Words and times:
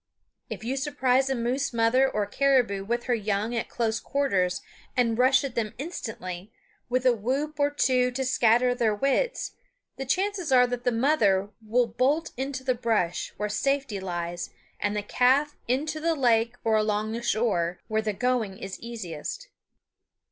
If 0.49 0.63
you 0.63 0.77
surprise 0.77 1.29
a 1.29 1.35
mother 1.35 1.51
moose 1.51 1.73
or 2.11 2.25
caribou 2.25 2.83
with 2.83 3.03
her 3.03 3.13
young 3.13 3.53
at 3.55 3.69
close 3.69 3.99
quarters 3.99 4.63
and 4.97 5.15
rush 5.15 5.43
at 5.43 5.53
them 5.53 5.75
instantly, 5.77 6.51
with 6.89 7.05
a 7.05 7.13
whoop 7.13 7.59
or 7.59 7.69
two 7.69 8.09
to 8.09 8.25
scatter 8.25 8.73
their 8.73 8.95
wits, 8.95 9.51
the 9.97 10.05
chances 10.07 10.51
are 10.51 10.65
that 10.65 10.85
the 10.85 10.91
mother 10.91 11.49
will 11.63 11.85
bolt 11.85 12.31
into 12.35 12.63
the 12.63 12.73
brush, 12.73 13.31
where 13.37 13.47
safety 13.47 13.99
lies, 13.99 14.49
and 14.79 14.95
the 14.95 15.03
calf 15.03 15.55
into 15.67 15.99
the 15.99 16.15
lake 16.15 16.55
or 16.63 16.77
along 16.77 17.11
the 17.11 17.21
shore, 17.21 17.79
where 17.87 18.01
the 18.01 18.11
going 18.11 18.57
is 18.57 18.79
easiest. 18.79 19.49